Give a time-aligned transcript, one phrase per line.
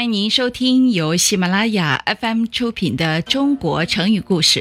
[0.00, 4.60] 欢迎您收听由喜马拉雅 FM 出品的《中国成语故事》，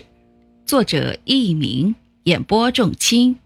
[0.66, 3.38] 作者佚名，演播仲卿，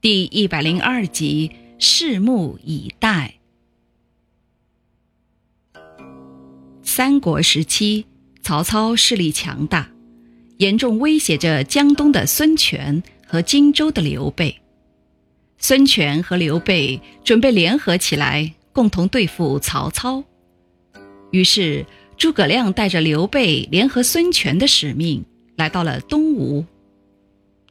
[0.00, 1.50] 第一百零二集，
[1.80, 3.34] 拭目以待。
[6.84, 8.04] 三国时期，
[8.44, 9.90] 曹操势力强大，
[10.58, 14.56] 严重威胁着江东的孙权和荆州的刘备。
[15.58, 20.22] 孙权和刘备准备联合起来，共同对付曹操。
[21.30, 25.24] 于是，诸葛亮带着刘备联合孙权的使命，
[25.56, 26.64] 来到了东吴。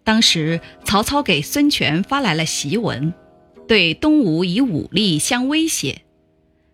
[0.03, 3.13] 当时，曹操给孙权发来了檄文，
[3.67, 6.01] 对东吴以武力相威胁。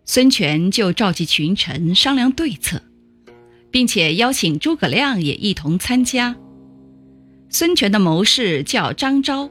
[0.06, 2.82] 孙权就召集群臣商量对策，
[3.72, 6.36] 并且邀请诸葛亮也一同参加。
[7.50, 9.50] 孙权的谋士叫张昭，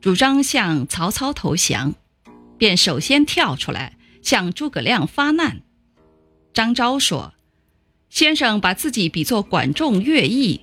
[0.00, 1.94] 主张向曹操投降，
[2.56, 5.60] 便首先跳出来向诸葛亮发难。
[6.52, 7.32] 张昭说
[8.10, 10.62] ：“先生把自己比作管仲、乐毅，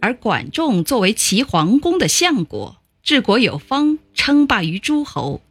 [0.00, 5.42] 而管仲作为齐桓公的相国，治国有方，称霸于诸侯；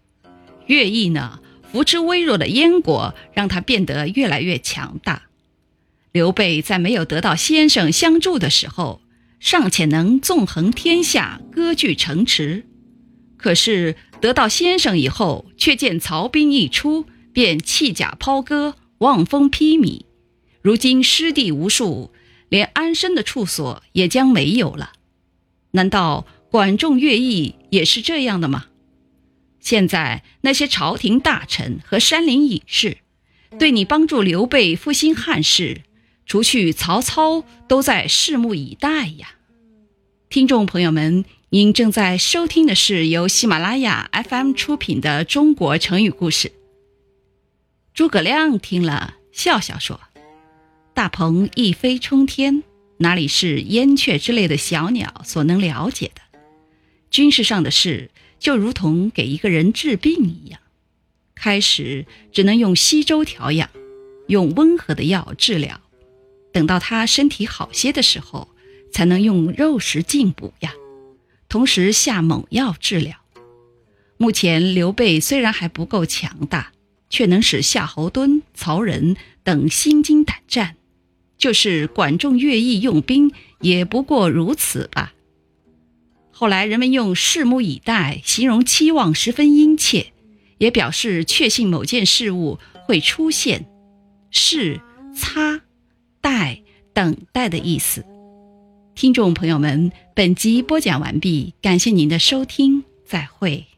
[0.65, 1.39] 乐毅呢，
[1.71, 5.23] 扶持微弱的燕国，让他变得越来越强大。
[6.11, 9.01] 刘备在没有得到先生相助的时候，
[9.39, 12.63] 尚且能纵横天下，割据城池；
[13.37, 20.01] 可是得到先生以后，却见曹兵一出，便弃甲抛戈。”望风披靡，
[20.61, 22.11] 如今失地无数，
[22.49, 24.93] 连安身的处所也将没有了。
[25.71, 28.67] 难道管仲、乐毅也是这样的吗？
[29.59, 32.97] 现在那些朝廷大臣和山林隐士，
[33.59, 35.81] 对你帮助刘备复兴汉室，
[36.25, 39.35] 除去曹操，都在拭目以待呀。
[40.29, 46.47] 听众朋友们，您正在收听的是由喜马拉雅 FM 出品的《中国成语故事》。
[47.97, 49.99] 诸葛亮听了，笑笑说
[50.93, 52.61] ：“大鹏一飞冲天，
[52.97, 56.39] 哪里是燕雀之类的小鸟所能了解的？
[57.09, 60.59] 军事上的事，就如同给一个人治病一样，
[61.33, 63.67] 开始只能用稀粥调养，
[64.27, 65.81] 用温和的药治疗，
[66.53, 68.49] 等到他身体好些的时候，
[68.93, 70.71] 才能用肉食进补呀，
[71.49, 73.17] 同时下猛药治疗。
[74.17, 76.73] 目前刘备虽然还不够强大。”
[77.09, 80.75] 却能使夏侯惇、曹仁等心惊胆战，
[81.37, 83.31] 就是管仲、乐毅用兵
[83.61, 85.13] 也不过如此吧。
[86.31, 90.13] 后来人们用“拭目以待”形容期望十分殷切，
[90.59, 93.65] 也表示确信某件事物会出现。
[94.31, 94.79] 拭、
[95.15, 95.61] 擦、
[96.21, 96.61] 待、
[96.93, 98.05] 等待的意思。
[98.93, 103.76] 听众朋友们，本集播讲完毕，感谢您的收听，再会。